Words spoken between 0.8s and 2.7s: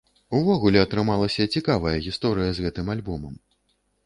атрымалася цікавая гісторыя з